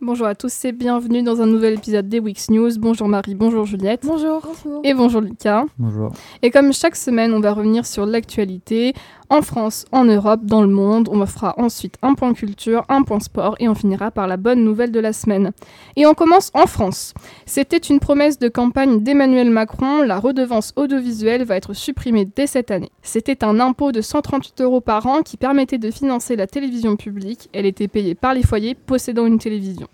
Bonjour 0.00 0.28
à 0.28 0.36
tous 0.36 0.64
et 0.64 0.70
bienvenue 0.70 1.24
dans 1.24 1.42
un 1.42 1.46
nouvel 1.46 1.74
épisode 1.74 2.08
des 2.08 2.20
Weeks 2.20 2.50
News. 2.50 2.70
Bonjour 2.78 3.08
Marie, 3.08 3.34
bonjour 3.34 3.66
Juliette. 3.66 4.02
Bonjour. 4.04 4.40
Et 4.84 4.94
bonjour 4.94 5.20
Lucas. 5.20 5.64
Bonjour. 5.76 6.12
Et 6.40 6.52
comme 6.52 6.72
chaque 6.72 6.94
semaine, 6.94 7.34
on 7.34 7.40
va 7.40 7.52
revenir 7.52 7.84
sur 7.84 8.06
l'actualité 8.06 8.94
en 9.28 9.42
France, 9.42 9.84
en 9.92 10.04
Europe, 10.04 10.44
dans 10.44 10.62
le 10.62 10.68
monde. 10.68 11.08
On 11.12 11.26
fera 11.26 11.54
ensuite 11.58 11.96
un 12.00 12.14
point 12.14 12.32
culture, 12.32 12.84
un 12.88 13.02
point 13.02 13.18
sport 13.18 13.56
et 13.58 13.68
on 13.68 13.74
finira 13.74 14.12
par 14.12 14.28
la 14.28 14.36
bonne 14.36 14.62
nouvelle 14.62 14.92
de 14.92 15.00
la 15.00 15.12
semaine. 15.12 15.50
Et 15.96 16.06
on 16.06 16.14
commence 16.14 16.52
en 16.54 16.66
France. 16.66 17.12
C'était 17.44 17.76
une 17.76 17.98
promesse 17.98 18.38
de 18.38 18.48
campagne 18.48 19.02
d'Emmanuel 19.02 19.50
Macron. 19.50 20.02
La 20.02 20.20
redevance 20.20 20.72
audiovisuelle 20.76 21.44
va 21.44 21.56
être 21.56 21.74
supprimée 21.74 22.24
dès 22.24 22.46
cette 22.46 22.70
année. 22.70 22.92
C'était 23.02 23.44
un 23.44 23.58
impôt 23.58 23.90
de 23.90 24.00
138 24.00 24.60
euros 24.60 24.80
par 24.80 25.06
an 25.06 25.22
qui 25.22 25.36
permettait 25.36 25.78
de 25.78 25.90
financer 25.90 26.36
la 26.36 26.46
télévision 26.46 26.96
publique. 26.96 27.48
Elle 27.52 27.66
était 27.66 27.88
payée 27.88 28.14
par 28.14 28.32
les 28.32 28.44
foyers 28.44 28.76
possédant 28.76 29.26
une 29.26 29.38
télévision. 29.38 29.87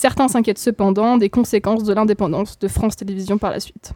Certains 0.00 0.28
s'inquiètent 0.28 0.60
cependant 0.60 1.16
des 1.16 1.28
conséquences 1.28 1.82
de 1.82 1.92
l'indépendance 1.92 2.56
de 2.60 2.68
France 2.68 2.94
Télévisions 2.94 3.36
par 3.36 3.50
la 3.50 3.58
suite. 3.58 3.94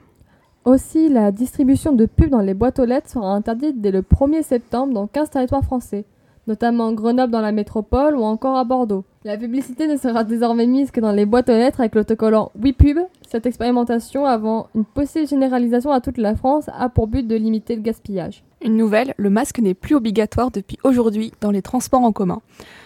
Aussi, 0.65 1.09
la 1.09 1.30
distribution 1.30 1.93
de 1.93 2.06
pubs 2.06 2.29
dans 2.29 2.41
les 2.41 2.55
boîtes 2.55 2.80
aux 2.80 2.84
lettres 2.84 3.09
sera 3.09 3.33
interdite 3.33 3.80
dès 3.80 3.93
le 3.93 4.02
1er 4.02 4.43
septembre 4.43 4.93
dans 4.93 5.07
15 5.07 5.30
territoires 5.30 5.62
français, 5.62 6.05
notamment 6.46 6.92
Grenoble 6.92 7.32
dans 7.32 7.41
la 7.41 7.52
métropole 7.52 8.16
ou 8.16 8.23
encore 8.23 8.56
à 8.56 8.64
Bordeaux. 8.64 9.05
La 9.24 9.37
publicité 9.37 9.87
ne 9.87 9.96
sera 9.96 10.24
désormais 10.24 10.66
mise 10.66 10.91
que 10.91 11.01
dans 11.01 11.12
les 11.12 11.27
boîtes 11.27 11.48
aux 11.48 11.52
lettres 11.52 11.80
avec 11.80 11.95
l'autocollant 11.95 12.51
WePub. 12.56 12.98
Cette 13.28 13.46
expérimentation, 13.46 14.27
avant 14.27 14.68
une 14.74 14.84
possible 14.84 15.28
généralisation 15.28 15.92
à 15.92 16.01
toute 16.01 16.18
la 16.18 16.34
France, 16.34 16.68
a 16.77 16.88
pour 16.88 17.06
but 17.06 17.27
de 17.27 17.37
limiter 17.37 17.77
le 17.77 17.82
gaspillage. 17.82 18.42
Une 18.65 18.77
nouvelle, 18.77 19.15
le 19.16 19.30
masque 19.30 19.59
n'est 19.60 19.74
plus 19.74 19.95
obligatoire 19.95 20.51
depuis 20.51 20.78
aujourd'hui 20.84 21.32
dans 21.41 21.51
les 21.51 21.62
transports 21.62 22.02
en 22.02 22.12
commun. 22.12 22.41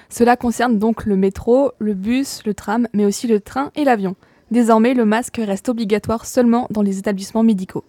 Cela 0.08 0.36
concerne 0.36 0.78
donc 0.78 1.06
le 1.06 1.16
métro, 1.16 1.72
le 1.78 1.94
bus, 1.94 2.42
le 2.44 2.54
tram, 2.54 2.86
mais 2.92 3.04
aussi 3.04 3.26
le 3.26 3.40
train 3.40 3.70
et 3.74 3.84
l'avion. 3.84 4.14
Désormais, 4.50 4.94
le 4.94 5.04
masque 5.04 5.40
reste 5.44 5.68
obligatoire 5.68 6.24
seulement 6.24 6.68
dans 6.70 6.82
les 6.82 6.98
établissements 6.98 7.42
médicaux. 7.42 7.84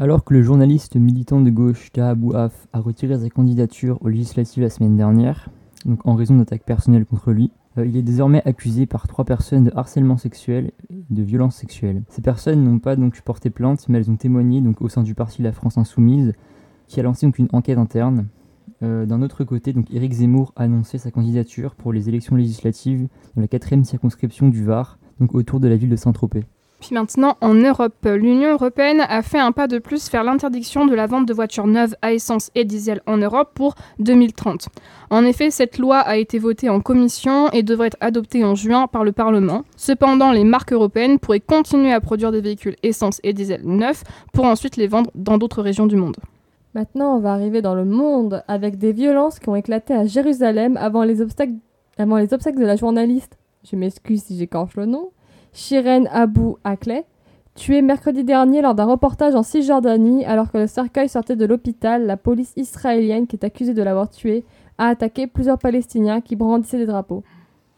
Alors 0.00 0.22
que 0.22 0.32
le 0.32 0.42
journaliste 0.42 0.94
militant 0.94 1.40
de 1.40 1.50
gauche 1.50 1.90
Taha 1.90 2.14
Bouaf 2.14 2.68
a 2.72 2.78
retiré 2.78 3.18
sa 3.18 3.28
candidature 3.30 3.98
aux 4.00 4.08
législatives 4.08 4.62
la 4.62 4.70
semaine 4.70 4.96
dernière, 4.96 5.50
en 6.04 6.14
raison 6.14 6.36
d'attaques 6.36 6.64
personnelles 6.64 7.04
contre 7.04 7.32
lui, 7.32 7.50
euh, 7.78 7.84
il 7.84 7.96
est 7.96 8.02
désormais 8.02 8.40
accusé 8.46 8.86
par 8.86 9.08
trois 9.08 9.24
personnes 9.24 9.64
de 9.64 9.72
harcèlement 9.74 10.16
sexuel 10.16 10.70
et 10.88 11.04
de 11.10 11.22
violence 11.24 11.56
sexuelle. 11.56 12.04
Ces 12.10 12.22
personnes 12.22 12.62
n'ont 12.62 12.78
pas 12.78 12.94
donc 12.94 13.20
porté 13.22 13.50
plainte, 13.50 13.88
mais 13.88 13.98
elles 13.98 14.08
ont 14.08 14.16
témoigné 14.16 14.62
au 14.78 14.88
sein 14.88 15.02
du 15.02 15.16
parti 15.16 15.42
La 15.42 15.50
France 15.50 15.78
Insoumise, 15.78 16.32
qui 16.86 17.00
a 17.00 17.02
lancé 17.02 17.28
une 17.36 17.48
enquête 17.52 17.78
interne. 17.78 18.28
Euh, 18.84 19.04
D'un 19.04 19.20
autre 19.20 19.42
côté, 19.42 19.72
donc 19.72 19.92
Éric 19.92 20.12
Zemmour 20.12 20.52
a 20.54 20.62
annoncé 20.62 20.98
sa 20.98 21.10
candidature 21.10 21.74
pour 21.74 21.92
les 21.92 22.08
élections 22.08 22.36
législatives 22.36 23.08
dans 23.34 23.42
la 23.42 23.48
quatrième 23.48 23.84
circonscription 23.84 24.48
du 24.48 24.62
Var, 24.62 24.96
donc 25.18 25.34
autour 25.34 25.58
de 25.58 25.66
la 25.66 25.74
ville 25.74 25.90
de 25.90 25.96
Saint-Tropez. 25.96 26.44
Puis 26.80 26.90
maintenant, 26.94 27.36
en 27.40 27.54
Europe, 27.54 28.06
l'Union 28.06 28.52
européenne 28.52 29.00
a 29.08 29.22
fait 29.22 29.38
un 29.38 29.50
pas 29.50 29.66
de 29.66 29.78
plus 29.78 30.10
vers 30.10 30.22
l'interdiction 30.22 30.86
de 30.86 30.94
la 30.94 31.06
vente 31.06 31.26
de 31.26 31.34
voitures 31.34 31.66
neuves 31.66 31.96
à 32.02 32.12
essence 32.12 32.50
et 32.54 32.64
diesel 32.64 33.00
en 33.06 33.16
Europe 33.16 33.50
pour 33.54 33.74
2030. 33.98 34.68
En 35.10 35.24
effet, 35.24 35.50
cette 35.50 35.78
loi 35.78 35.98
a 35.98 36.16
été 36.16 36.38
votée 36.38 36.68
en 36.68 36.80
commission 36.80 37.50
et 37.50 37.64
devrait 37.64 37.88
être 37.88 37.96
adoptée 38.00 38.44
en 38.44 38.54
juin 38.54 38.86
par 38.86 39.02
le 39.02 39.10
Parlement. 39.10 39.64
Cependant, 39.76 40.30
les 40.30 40.44
marques 40.44 40.72
européennes 40.72 41.18
pourraient 41.18 41.40
continuer 41.40 41.92
à 41.92 42.00
produire 42.00 42.30
des 42.30 42.40
véhicules 42.40 42.76
essence 42.84 43.20
et 43.24 43.32
diesel 43.32 43.62
neufs 43.64 44.04
pour 44.32 44.44
ensuite 44.44 44.76
les 44.76 44.86
vendre 44.86 45.10
dans 45.16 45.36
d'autres 45.36 45.62
régions 45.62 45.86
du 45.86 45.96
monde. 45.96 46.16
Maintenant, 46.74 47.16
on 47.16 47.20
va 47.20 47.32
arriver 47.32 47.60
dans 47.60 47.74
le 47.74 47.84
monde 47.84 48.44
avec 48.46 48.78
des 48.78 48.92
violences 48.92 49.40
qui 49.40 49.48
ont 49.48 49.56
éclaté 49.56 49.94
à 49.94 50.06
Jérusalem 50.06 50.76
avant 50.76 51.02
les 51.02 51.20
obstacles, 51.20 51.54
avant 51.96 52.18
les 52.18 52.32
obsèques 52.32 52.58
de 52.58 52.64
la 52.64 52.76
journaliste, 52.76 53.36
je 53.64 53.76
m'excuse 53.76 54.22
si 54.22 54.38
j'écorche 54.38 54.76
le 54.76 54.86
nom, 54.86 55.10
Shiren 55.58 56.06
Abu 56.12 56.54
Akleh, 56.62 57.04
tuée 57.56 57.82
mercredi 57.82 58.22
dernier 58.22 58.62
lors 58.62 58.76
d'un 58.76 58.84
reportage 58.84 59.34
en 59.34 59.42
Cisjordanie 59.42 60.24
alors 60.24 60.52
que 60.52 60.58
le 60.58 60.68
cercueil 60.68 61.08
sortait 61.08 61.34
de 61.34 61.44
l'hôpital. 61.44 62.06
La 62.06 62.16
police 62.16 62.52
israélienne, 62.54 63.26
qui 63.26 63.34
est 63.34 63.44
accusée 63.44 63.74
de 63.74 63.82
l'avoir 63.82 64.08
tuée, 64.08 64.44
a 64.78 64.86
attaqué 64.86 65.26
plusieurs 65.26 65.58
Palestiniens 65.58 66.20
qui 66.20 66.36
brandissaient 66.36 66.78
des 66.78 66.86
drapeaux. 66.86 67.24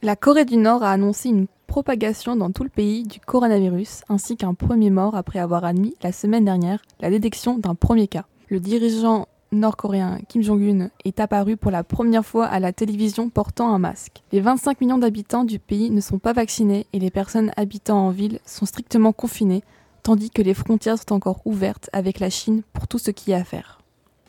La 0.02 0.14
Corée 0.14 0.44
du 0.44 0.58
Nord 0.58 0.82
a 0.82 0.92
annoncé 0.92 1.30
une 1.30 1.46
propagation 1.68 2.36
dans 2.36 2.50
tout 2.50 2.64
le 2.64 2.68
pays 2.68 3.04
du 3.04 3.18
coronavirus 3.18 4.02
ainsi 4.10 4.36
qu'un 4.36 4.52
premier 4.52 4.90
mort 4.90 5.16
après 5.16 5.38
avoir 5.38 5.64
admis 5.64 5.94
la 6.02 6.12
semaine 6.12 6.44
dernière 6.44 6.82
la 7.00 7.08
détection 7.08 7.56
d'un 7.56 7.74
premier 7.74 8.08
cas. 8.08 8.26
Le 8.50 8.60
dirigeant 8.60 9.26
nord-coréen 9.52 10.18
Kim 10.28 10.42
Jong-un 10.42 10.90
est 11.04 11.20
apparu 11.20 11.56
pour 11.56 11.70
la 11.70 11.84
première 11.84 12.24
fois 12.24 12.46
à 12.46 12.60
la 12.60 12.72
télévision 12.72 13.28
portant 13.28 13.74
un 13.74 13.78
masque. 13.78 14.22
Les 14.32 14.40
25 14.40 14.80
millions 14.80 14.98
d'habitants 14.98 15.44
du 15.44 15.58
pays 15.58 15.90
ne 15.90 16.00
sont 16.00 16.18
pas 16.18 16.32
vaccinés 16.32 16.86
et 16.92 16.98
les 16.98 17.10
personnes 17.10 17.52
habitant 17.56 18.06
en 18.06 18.10
ville 18.10 18.38
sont 18.44 18.66
strictement 18.66 19.12
confinées, 19.12 19.62
tandis 20.02 20.30
que 20.30 20.42
les 20.42 20.54
frontières 20.54 20.98
sont 20.98 21.14
encore 21.14 21.40
ouvertes 21.44 21.90
avec 21.92 22.20
la 22.20 22.30
Chine 22.30 22.62
pour 22.72 22.88
tout 22.88 22.98
ce 22.98 23.10
qui 23.10 23.32
est 23.32 23.34
à 23.34 23.44
faire. 23.44 23.80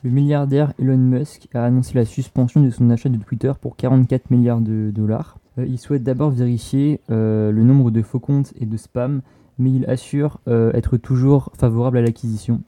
Le 0.04 0.10
milliardaire 0.10 0.72
Elon 0.80 0.96
Musk 0.96 1.48
a 1.54 1.64
annoncé 1.64 1.94
la 1.94 2.04
suspension 2.04 2.60
de 2.60 2.70
son 2.70 2.90
achat 2.90 3.08
de 3.08 3.18
Twitter 3.18 3.52
pour 3.60 3.76
44 3.76 4.30
milliards 4.32 4.60
de 4.60 4.90
dollars. 4.90 5.38
Euh, 5.58 5.66
il 5.66 5.78
souhaite 5.78 6.02
d'abord 6.02 6.30
vérifier 6.30 7.00
euh, 7.10 7.52
le 7.52 7.62
nombre 7.62 7.92
de 7.92 8.02
faux 8.02 8.18
comptes 8.18 8.52
et 8.60 8.66
de 8.66 8.76
spam, 8.76 9.22
mais 9.58 9.70
il 9.70 9.86
assure 9.86 10.40
euh, 10.48 10.72
être 10.72 10.96
toujours 10.96 11.52
favorable 11.54 11.98
à 11.98 12.02
l'acquisition. 12.02 12.62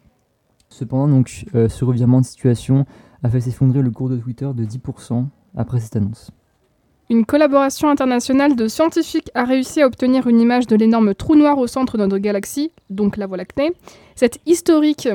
Cependant, 0.75 1.07
donc, 1.07 1.45
euh, 1.55 1.69
ce 1.69 1.85
revirement 1.85 2.21
de 2.21 2.27
situation 2.27 2.85
a 3.23 3.29
fait 3.29 3.41
s'effondrer 3.41 3.81
le 3.81 3.93
cours 3.93 4.09
de 4.09 4.17
Twitter 4.17 4.49
de 4.53 4.65
10% 4.65 5.25
après 5.57 5.79
cette 5.79 5.95
annonce. 5.95 6.33
Une 7.09 7.25
collaboration 7.25 7.89
internationale 7.89 8.57
de 8.57 8.67
scientifiques 8.67 9.31
a 9.35 9.45
réussi 9.45 9.83
à 9.83 9.87
obtenir 9.87 10.27
une 10.27 10.41
image 10.41 10.67
de 10.67 10.75
l'énorme 10.75 11.15
trou 11.15 11.37
noir 11.37 11.59
au 11.59 11.69
centre 11.69 11.97
de 11.97 12.03
notre 12.03 12.19
galaxie, 12.19 12.73
donc 12.91 13.17
la 13.17 13.29
Voie 13.29 13.37
lactée. 13.37 13.71
Cette 14.17 14.41
historique, 14.47 15.09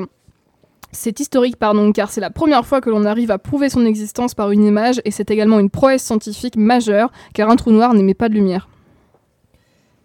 c'est 0.92 1.20
historique 1.20 1.56
pardon, 1.56 1.92
car 1.92 2.10
c'est 2.10 2.22
la 2.22 2.30
première 2.30 2.64
fois 2.64 2.80
que 2.80 2.88
l'on 2.88 3.04
arrive 3.04 3.30
à 3.30 3.36
prouver 3.36 3.68
son 3.68 3.84
existence 3.84 4.34
par 4.34 4.52
une 4.52 4.64
image 4.64 5.02
et 5.04 5.10
c'est 5.10 5.30
également 5.30 5.58
une 5.58 5.68
prouesse 5.68 6.02
scientifique 6.02 6.56
majeure 6.56 7.12
car 7.34 7.50
un 7.50 7.56
trou 7.56 7.70
noir 7.70 7.92
n'émet 7.92 8.14
pas 8.14 8.30
de 8.30 8.34
lumière. 8.34 8.70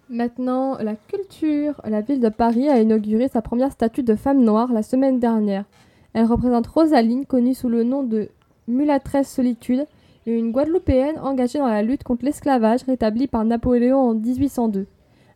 Maintenant, 0.10 0.78
la 0.78 0.96
culture. 0.96 1.82
La 1.84 2.02
ville 2.02 2.20
de 2.20 2.30
Paris 2.30 2.70
a 2.70 2.80
inauguré 2.80 3.28
sa 3.28 3.42
première 3.42 3.72
statue 3.72 4.04
de 4.04 4.16
femme 4.16 4.44
noire 4.44 4.72
la 4.72 4.84
semaine 4.84 5.20
dernière. 5.20 5.66
Elle 6.14 6.26
représente 6.26 6.68
Rosaline, 6.68 7.26
connue 7.26 7.56
sous 7.56 7.70
le 7.70 7.84
nom 7.84 8.04
de 8.04 8.30
Mulatresse 8.68 9.30
Solitude, 9.30 9.86
et 10.28 10.38
une 10.38 10.52
Guadeloupéenne 10.52 11.20
engagée 11.20 11.60
dans 11.60 11.68
la 11.68 11.82
lutte 11.82 12.04
contre 12.04 12.24
l'esclavage 12.24 12.84
rétablie 12.84 13.28
par 13.28 13.46
Napoléon 13.46 14.00
en 14.00 14.14
1802. 14.14 14.86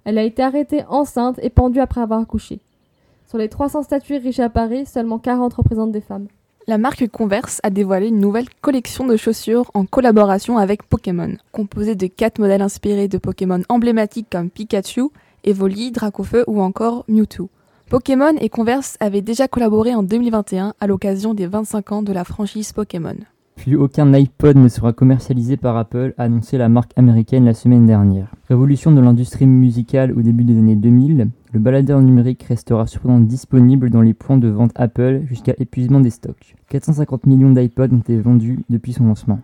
Elle 0.04 0.18
a 0.18 0.24
été 0.24 0.44
arrêtée 0.44 0.84
enceinte 0.88 1.40
et 1.42 1.50
pendue 1.50 1.80
après 1.80 2.02
avoir 2.02 2.20
accouché. 2.20 2.60
Sur 3.28 3.38
les 3.40 3.50
300 3.50 3.84
statues 3.84 4.18
riches 4.18 4.40
à 4.40 4.50
Paris, 4.50 4.86
seulement 4.86 5.20
40 5.20 5.54
représentent 5.54 5.92
des 5.92 6.02
femmes. 6.02 6.28
La 6.70 6.78
marque 6.78 7.08
Converse 7.08 7.60
a 7.64 7.72
dévoilé 7.72 8.10
une 8.10 8.20
nouvelle 8.20 8.48
collection 8.62 9.08
de 9.08 9.18
chaussures 9.18 9.72
en 9.74 9.86
collaboration 9.86 10.60
avec 10.60 10.84
Pokémon, 10.84 11.36
composée 11.52 11.96
de 11.96 12.06
4 12.06 12.38
modèles 12.38 12.62
inspirés 12.62 13.08
de 13.08 13.18
Pokémon 13.18 13.64
emblématiques 13.70 14.28
comme 14.30 14.52
Pikachu, 14.52 15.06
Evoli, 15.44 15.90
Dracofeu 15.90 16.44
ou 16.46 16.62
encore 16.62 17.06
Mewtwo. 17.08 17.50
Pokémon 17.90 18.36
et 18.40 18.50
Converse 18.50 18.98
avaient 19.00 19.24
déjà 19.24 19.48
collaboré 19.48 19.96
en 19.96 20.04
2021 20.04 20.76
à 20.80 20.86
l'occasion 20.86 21.34
des 21.34 21.48
25 21.48 21.92
ans 21.92 22.02
de 22.04 22.14
la 22.14 22.24
franchise 22.24 22.72
Pokémon. 22.72 23.16
Puis 23.60 23.76
aucun 23.76 24.14
iPod 24.14 24.56
ne 24.56 24.70
sera 24.70 24.94
commercialisé 24.94 25.58
par 25.58 25.76
Apple, 25.76 26.14
a 26.18 26.24
annoncé 26.24 26.58
la 26.58 26.70
marque 26.70 26.94
américaine 26.96 27.44
la 27.44 27.54
semaine 27.54 27.86
dernière. 27.86 28.34
Révolution 28.48 28.94
de 28.94 29.02
l'industrie 29.02 29.48
musicale 29.48 30.14
au 30.18 30.22
début 30.22 30.46
des 30.46 30.58
années 30.58 30.78
2000, 30.78 31.28
le 31.52 31.60
baladeur 31.60 32.02
numérique 32.02 32.44
restera 32.44 32.88
cependant 32.88 33.20
disponible 33.20 33.90
dans 33.90 34.00
les 34.00 34.14
points 34.14 34.38
de 34.38 34.48
vente 34.48 34.72
Apple 34.76 35.24
jusqu'à 35.26 35.56
épuisement 35.58 36.00
des 36.00 36.10
stocks. 36.10 36.56
450 36.70 37.26
millions 37.26 37.52
d'iPods 37.52 37.94
ont 37.94 38.00
été 38.00 38.18
vendus 38.18 38.60
depuis 38.70 38.94
son 38.94 39.08
lancement. 39.08 39.42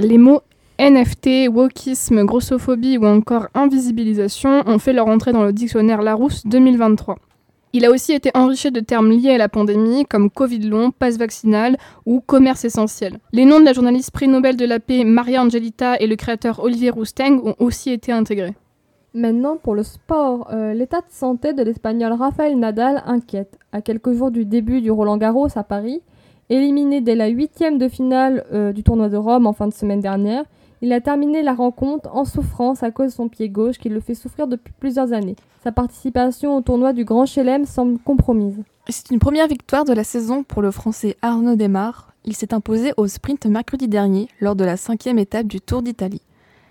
Les 0.00 0.18
mots 0.18 0.40
NFT, 0.80 1.48
wokisme, 1.54 2.24
grossophobie 2.24 2.98
ou 2.98 3.06
encore 3.06 3.46
invisibilisation 3.54 4.64
ont 4.66 4.80
fait 4.80 4.92
leur 4.92 5.06
entrée 5.06 5.32
dans 5.32 5.44
le 5.44 5.52
dictionnaire 5.52 6.02
Larousse 6.02 6.44
2023. 6.46 7.16
Il 7.74 7.84
a 7.84 7.90
aussi 7.90 8.12
été 8.12 8.30
enrichi 8.34 8.70
de 8.70 8.80
termes 8.80 9.10
liés 9.10 9.32
à 9.32 9.38
la 9.38 9.50
pandémie 9.50 10.06
comme 10.06 10.30
Covid 10.30 10.60
long, 10.60 10.90
passe 10.90 11.18
vaccinal 11.18 11.76
ou 12.06 12.20
commerce 12.20 12.64
essentiel. 12.64 13.18
Les 13.32 13.44
noms 13.44 13.60
de 13.60 13.66
la 13.66 13.74
journaliste 13.74 14.10
prix 14.10 14.26
Nobel 14.26 14.56
de 14.56 14.64
la 14.64 14.80
paix 14.80 15.04
Maria 15.04 15.42
Angelita 15.42 15.96
et 16.00 16.06
le 16.06 16.16
créateur 16.16 16.60
Olivier 16.60 16.88
Rousteng 16.88 17.40
ont 17.44 17.54
aussi 17.58 17.90
été 17.90 18.10
intégrés. 18.10 18.54
Maintenant, 19.12 19.56
pour 19.56 19.74
le 19.74 19.82
sport, 19.82 20.48
euh, 20.52 20.72
l'état 20.72 21.00
de 21.00 21.10
santé 21.10 21.52
de 21.52 21.62
l'Espagnol 21.62 22.12
Rafael 22.12 22.58
Nadal 22.58 23.02
inquiète. 23.06 23.58
À 23.72 23.82
quelques 23.82 24.12
jours 24.12 24.30
du 24.30 24.44
début 24.44 24.80
du 24.80 24.90
Roland 24.90 25.16
Garros 25.16 25.48
à 25.54 25.62
Paris, 25.62 26.00
éliminé 26.48 27.00
dès 27.00 27.14
la 27.14 27.28
huitième 27.28 27.78
de 27.78 27.88
finale 27.88 28.44
euh, 28.52 28.72
du 28.72 28.82
tournoi 28.82 29.08
de 29.08 29.16
Rome 29.16 29.46
en 29.46 29.52
fin 29.52 29.66
de 29.66 29.74
semaine 29.74 30.00
dernière, 30.00 30.44
il 30.80 30.92
a 30.92 31.00
terminé 31.00 31.42
la 31.42 31.54
rencontre 31.54 32.08
en 32.14 32.24
souffrance 32.24 32.82
à 32.82 32.90
cause 32.90 33.08
de 33.08 33.16
son 33.16 33.28
pied 33.28 33.48
gauche 33.48 33.78
qui 33.78 33.88
le 33.88 34.00
fait 34.00 34.14
souffrir 34.14 34.46
depuis 34.46 34.72
plusieurs 34.78 35.12
années. 35.12 35.36
Sa 35.64 35.72
participation 35.72 36.56
au 36.56 36.60
tournoi 36.60 36.92
du 36.92 37.04
Grand 37.04 37.26
Chelem 37.26 37.66
semble 37.66 37.98
compromise. 37.98 38.62
C'est 38.88 39.10
une 39.10 39.18
première 39.18 39.48
victoire 39.48 39.84
de 39.84 39.92
la 39.92 40.04
saison 40.04 40.44
pour 40.44 40.62
le 40.62 40.70
Français 40.70 41.16
Arnaud 41.20 41.56
Desmar. 41.56 42.14
Il 42.24 42.36
s'est 42.36 42.54
imposé 42.54 42.92
au 42.96 43.06
sprint 43.06 43.46
mercredi 43.46 43.88
dernier 43.88 44.28
lors 44.40 44.56
de 44.56 44.64
la 44.64 44.76
cinquième 44.76 45.18
étape 45.18 45.46
du 45.46 45.60
Tour 45.60 45.82
d'Italie. 45.82 46.22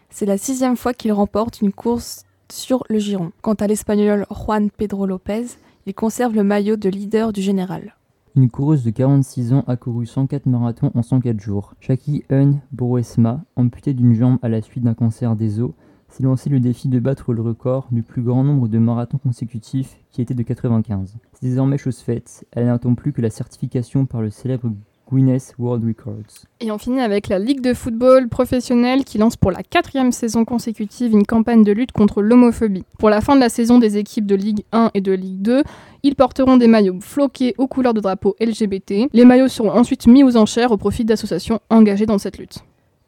C'est 0.10 0.26
la 0.26 0.38
sixième 0.38 0.78
fois 0.78 0.94
qu'il 0.94 1.12
remporte 1.12 1.62
une 1.62 1.74
course 1.74 2.24
sur 2.50 2.84
le 2.90 3.00
giron. 3.00 3.32
Quant 3.42 3.54
à 3.56 3.68
l'espagnol 3.68 4.26
Juan 4.32 4.70
Pedro 4.72 5.06
Lopez, 5.06 5.46
il 5.86 5.94
conserve 5.94 6.34
le 6.34 6.44
maillot 6.44 6.78
de 6.78 6.90
leader 6.90 7.34
du 7.34 7.42
général. 7.42 7.97
Une 8.38 8.52
coureuse 8.52 8.84
de 8.84 8.92
46 8.92 9.52
ans 9.54 9.64
a 9.66 9.78
couru 9.78 10.06
104 10.06 10.46
marathons 10.46 10.92
en 10.94 11.02
104 11.02 11.42
jours. 11.42 11.74
Shaki 11.80 12.24
Un 12.30 12.60
Boruesma, 12.72 13.44
amputée 13.56 13.96
d'une 13.96 14.14
jambe 14.14 14.38
à 14.44 14.48
la 14.48 14.62
suite 14.62 14.84
d'un 14.84 14.94
cancer 14.94 15.36
des 15.36 15.60
os, 15.60 15.72
s'est 16.08 16.22
lancé 16.22 16.48
le 16.52 16.60
défi 16.60 16.88
de 16.88 17.00
battre 17.00 17.34
le 17.34 17.42
record 17.42 17.88
du 17.90 18.04
plus 18.04 18.22
grand 18.22 18.44
nombre 18.44 18.68
de 18.68 18.78
marathons 18.78 19.18
consécutifs 19.18 19.98
qui 20.12 20.22
était 20.22 20.36
de 20.36 20.44
95. 20.44 21.18
C'est 21.34 21.48
désormais 21.48 21.80
chose 21.80 21.98
faite, 21.98 22.46
elle 22.52 22.68
n'attend 22.68 22.94
plus 22.94 23.12
que 23.12 23.24
la 23.24 23.32
certification 23.32 24.06
par 24.06 24.22
le 24.22 24.30
célèbre 24.30 24.70
Guinness 25.12 25.54
World 25.58 25.86
Records. 25.86 26.46
Et 26.60 26.72
on 26.72 26.78
finit 26.78 27.02
avec 27.02 27.28
la 27.28 27.40
Ligue 27.40 27.62
de 27.62 27.74
football 27.74 28.28
professionnelle 28.30 29.04
qui 29.04 29.18
lance 29.18 29.38
pour 29.38 29.52
la 29.52 29.64
quatrième 29.64 30.12
saison 30.12 30.46
consécutive 30.46 31.14
une 31.14 31.26
campagne 31.26 31.64
de 31.64 31.72
lutte 31.72 31.92
contre 31.92 32.22
l'homophobie. 32.22 32.84
Pour 33.00 33.10
la 33.10 33.22
fin 33.22 33.36
de 33.36 33.40
la 33.40 33.50
saison 33.50 33.80
des 33.80 33.98
équipes 33.98 34.26
de 34.26 34.36
Ligue 34.36 34.64
1 34.72 34.92
et 34.94 35.02
de 35.02 35.12
Ligue 35.12 35.42
2, 35.42 35.64
ils 36.04 36.16
porteront 36.16 36.58
des 36.58 36.68
maillots 36.68 37.00
floqués 37.02 37.56
aux 37.58 37.68
couleurs 37.68 37.94
de 37.94 38.02
drapeau 38.02 38.36
LGBT. 38.40 39.10
Les 39.14 39.26
maillots 39.26 39.48
seront 39.48 39.72
ensuite 39.72 40.08
mis 40.08 40.24
aux 40.24 40.38
enchères 40.38 40.72
au 40.72 40.78
profit 40.78 41.06
d'associations 41.06 41.60
engagées 41.70 42.06
dans 42.06 42.18
cette 42.18 42.38
lutte. 42.38 42.60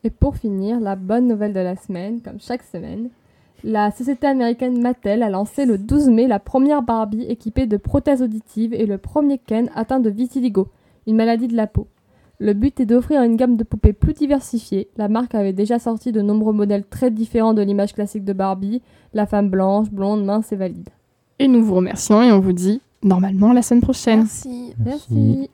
Et 0.04 0.10
pour 0.10 0.38
finir, 0.38 0.80
la 0.80 0.96
bonne 0.96 1.28
nouvelle 1.28 1.54
de 1.54 1.60
la 1.60 1.76
semaine, 1.76 2.22
comme 2.22 2.40
chaque 2.40 2.64
semaine, 2.64 3.10
la 3.64 3.92
société 3.92 4.26
américaine 4.26 4.82
Mattel 4.82 5.22
a 5.22 5.30
lancé 5.30 5.66
le 5.66 5.78
12 5.78 6.08
mai 6.10 6.28
la 6.28 6.40
première 6.40 6.82
Barbie 6.82 7.24
équipée 7.24 7.66
de 7.66 7.76
prothèses 7.76 8.22
auditives 8.22 8.74
et 8.74 8.86
le 8.86 8.98
premier 8.98 9.38
Ken 9.38 9.70
atteint 9.76 10.00
de 10.00 10.10
vitiligo, 10.10 10.70
une 11.10 11.16
maladie 11.16 11.48
de 11.48 11.56
la 11.56 11.68
peau. 11.68 11.88
Le 12.40 12.54
but 12.54 12.80
est 12.80 12.86
d'offrir 12.86 13.22
une 13.24 13.36
gamme 13.36 13.58
de 13.58 13.64
poupées 13.64 13.92
plus 13.92 14.14
diversifiée. 14.14 14.88
La 14.96 15.10
marque 15.10 15.36
avait 15.36 15.52
déjà 15.52 15.78
sorti 15.78 16.14
de 16.14 16.22
nombreux 16.22 16.54
modèles 16.54 16.86
très 16.86 17.12
différents 17.12 17.54
de 17.54 17.62
l'image 17.62 17.94
classique 17.94 18.24
de 18.24 18.32
Barbie, 18.32 18.82
la 19.14 19.26
femme 19.26 19.50
blanche, 19.50 19.90
blonde, 19.90 20.24
mince 20.24 20.52
et 20.54 20.56
valide. 20.56 20.88
Et 21.40 21.48
nous 21.48 21.64
vous 21.64 21.76
remercions 21.76 22.22
et 22.22 22.32
on 22.32 22.40
vous 22.40 22.54
dit 22.54 22.80
normalement 23.04 23.52
la 23.52 23.62
semaine 23.62 23.82
prochaine. 23.82 24.20
Merci. 24.20 24.74
Merci. 24.86 25.50